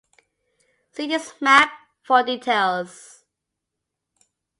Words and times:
See 0.93 1.05
this 1.05 1.39
map 1.41 1.71
for 2.01 2.23
details. 2.23 3.23